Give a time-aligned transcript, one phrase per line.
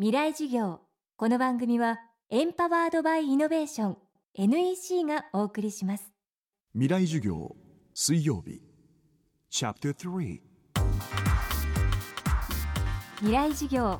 [0.00, 0.78] 未来授業。
[1.16, 1.98] この番組は
[2.30, 3.96] エンパワードバイイノベーション
[4.34, 6.12] NEC がお送りします。
[6.72, 7.56] 未来授業
[7.94, 8.62] 水曜日。
[9.50, 10.40] チャプター3
[13.16, 13.98] 未来授業。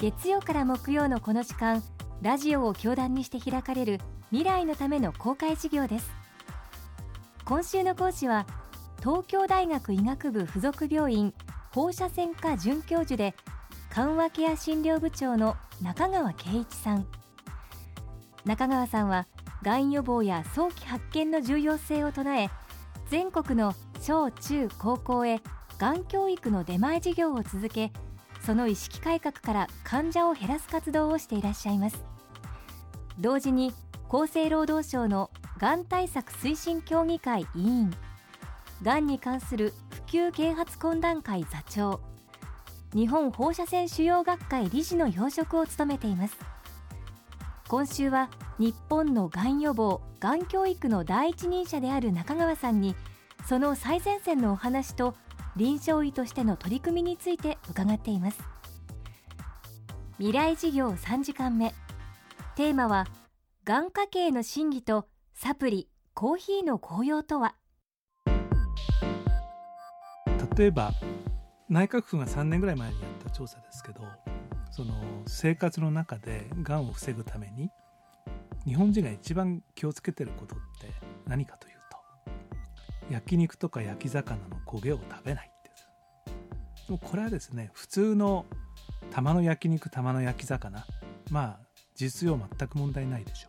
[0.00, 1.84] 月曜から木曜のこの時間
[2.20, 4.00] ラジオを教壇にして開かれる
[4.32, 6.10] 未来のための公開授業です。
[7.44, 8.44] 今週の講師は
[8.98, 11.32] 東京大学医学部附属病院
[11.70, 13.36] 放射線科准教授で
[13.94, 17.06] 緩和ケア診療部長の中川圭一さん。
[18.46, 19.26] 中川さんは
[19.60, 22.48] がん予防や早期発見の重要性を唱え
[23.10, 25.42] 全国の小中高校へ
[25.78, 27.92] がん教育の出前授業を続け
[28.40, 32.02] その意識改革から患者を減らす活動をしていらっしゃいます。
[33.20, 33.74] 同時に
[34.08, 37.94] 厚生労働省のがん対策推進協議会委員
[38.82, 42.11] がんに関する普及啓発懇談会座長
[42.94, 46.36] 日本放射線腫瘍学会理事の要職を務めています。
[47.68, 52.94] 今週は日本のがん予防がん教育の第一人者である中川さんに
[53.48, 55.14] その最前線のお話と
[55.56, 58.38] 臨床医としての取り組みについて伺っています。
[60.18, 61.72] 未来事業3時間目。
[62.56, 63.06] テーマは
[63.64, 67.54] がん家系の審議とサプリコーヒーの効用とは？
[70.58, 70.92] 例えば
[71.72, 74.02] 内閣府が3年ぐらい前にやった調査ですけど
[74.70, 74.92] その
[75.26, 77.70] 生活の中でがんを防ぐために
[78.66, 80.92] 日本人が一番気をつけてることって
[81.26, 85.70] 何かというと焼肉とか焼き魚の焦げを食べないって
[86.88, 88.44] でもこれはですね普通の
[89.10, 90.84] 玉の焼肉玉の焼き魚
[91.30, 91.60] まあ
[91.94, 93.48] 実用全く問題ないでしょ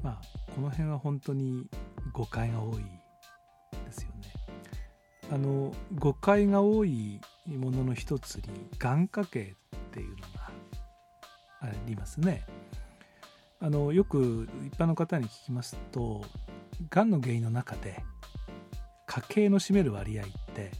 [0.00, 0.04] う。
[0.04, 1.66] まあこの辺は本当に
[2.12, 2.97] 誤解が多い
[5.30, 8.42] あの誤解が多いものの一つに
[8.78, 10.50] 願掛けっていうのが
[11.60, 12.46] ありますね。
[13.60, 16.24] あのよく一般の方に聞きますと
[16.90, 18.04] がんの原因の中で
[19.06, 20.70] 家計の占める割合って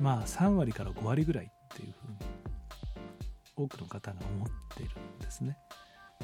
[0.00, 2.18] まあ3割から5割ぐらいっていうふうに
[3.56, 5.58] 多くの方が思っているんですね。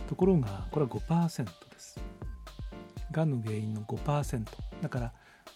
[0.09, 2.01] ところがこれは5%です。
[3.11, 4.45] がんの原因の5%
[4.81, 5.13] だから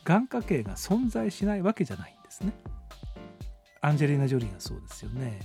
[0.07, 2.53] 眼科系が存在しないわけじゃないんですね。
[3.81, 5.41] アンジェリーナ・ジョリーがそうですよね。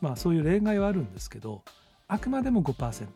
[0.00, 1.64] まあそういう例外はあるんですけど
[2.06, 3.08] あくまでも5%。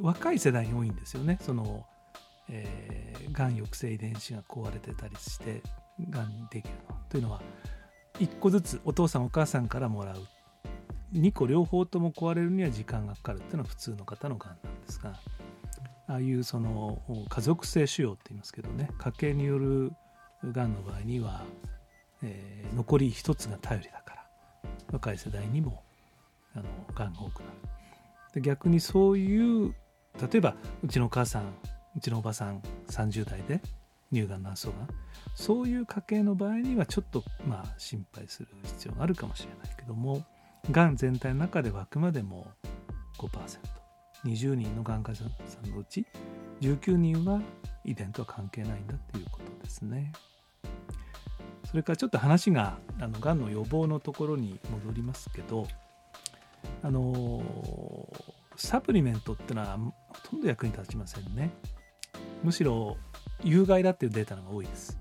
[0.00, 1.38] 若い世代に多いんですよね。
[1.42, 1.84] その、
[2.48, 5.60] えー、がん抑制遺伝子が壊れてたりして
[6.08, 6.96] がんにできるの。
[7.08, 7.42] というのは
[8.20, 10.18] 1個ずつお父さんお母さんからもらう
[11.14, 15.14] 2個両方とも壊れるには時間がかかるっていうのは普通の方のがんなんですが
[16.10, 19.92] ああいうその家族性腫瘍って言いますけどね家系による
[20.44, 21.44] がんの場合には、
[22.22, 24.26] えー、残り一つが頼りだから
[24.92, 25.84] 若い世代にも
[26.54, 26.64] あの
[26.96, 27.52] がんが多くなる。
[28.34, 29.72] で逆にそういう
[30.20, 31.54] 例えばうちのお母さん
[31.96, 33.60] うちのおばさん30代で
[34.12, 34.74] 乳がん卵巣がん
[35.36, 40.24] そういう家系の場合にはちょっとまあ心配する必要があるかもしれないけども
[40.72, 42.48] がん全体の中ではあくまでも
[43.18, 43.79] 5%
[44.24, 46.06] 20人の眼科者さんのうち
[46.60, 47.40] 19人は
[47.84, 50.12] 遺伝とは関係ないんだっていうことですね。
[51.64, 55.68] それからちょっと話があのがんの予防のところに戻りますけど
[56.82, 57.42] あの
[58.56, 59.92] サプリメントってのはほ
[60.30, 61.50] とんど役に立ちませんね。
[62.42, 62.96] むしろ
[63.42, 64.98] 有害だっていうデータが多いです。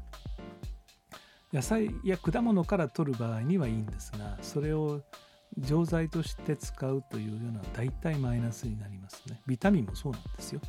[1.52, 5.02] 野菜や果物から取る場合にはいいんですがそれを
[5.60, 9.42] 錠剤として使うというような大体マイナスになりますね。
[9.48, 10.62] ビタミンもそうなんですよ。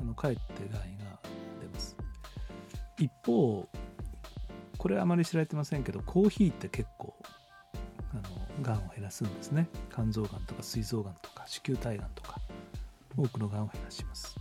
[0.00, 0.42] あのかえって
[0.72, 1.18] 害が
[1.60, 1.96] 出ます。
[2.98, 3.68] 一方、
[4.78, 7.14] これはあまり知られてませんけど、コーヒーって結構、
[8.12, 9.68] あの、がんを減らすんですね。
[9.92, 12.40] 肝臓がんとか膵臓がんとか子宮体がんとか、
[13.16, 14.36] 多くのがんを減らします。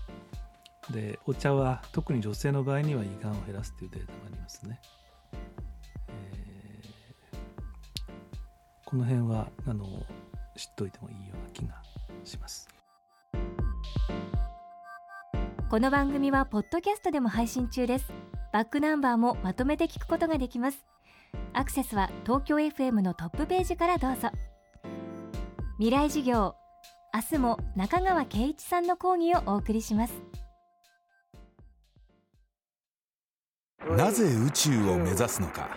[0.92, 4.80] で、お茶は特に女性の場合には胃がんを減らすというデータがありますね。
[8.90, 9.86] この辺はあの
[10.58, 11.76] 知っといてもいいような気が
[12.24, 12.68] します。
[15.70, 18.12] この番組はポッドキャストでも配信中です。
[18.52, 20.88] バックナンバーもまとめて聞くことができます。
[21.54, 24.32] アクセスは東京 FM のトップページからどうぞ。
[25.78, 26.56] 未来事業
[27.14, 30.14] 明日も中川圭一さんの講義をお送りします。
[33.88, 35.70] なぜ宇宙を目指すのか。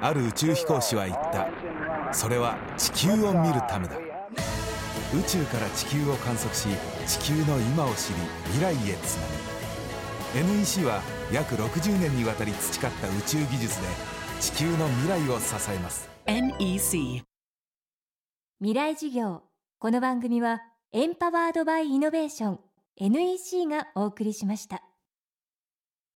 [0.00, 1.48] ある宇宙飛行士は言った。
[2.12, 3.96] それは地球を見るためだ。
[3.98, 6.68] 宇宙から地球を観測し
[7.06, 8.14] 地球の今を知り
[8.52, 9.26] 未来へつな
[10.42, 10.56] ぐ。
[10.58, 11.00] NEC は
[11.32, 13.88] 約60年にわたり培った宇宙技術で
[14.40, 16.10] 地球の未来を支えます。
[16.26, 17.22] NEC
[18.60, 19.42] 未来授業。
[19.78, 20.62] この番組は
[20.92, 22.60] エンパワードバイイノベーション
[22.96, 24.82] NEC がお送りしました